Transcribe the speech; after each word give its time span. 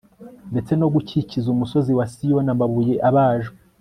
ndetse 0.51 0.71
no 0.81 0.87
gukikiza 0.93 1.47
umusozi 1.51 1.91
wa 1.97 2.05
siyoni 2.11 2.49
amabuye 2.55 2.93
abajwe 3.09 3.55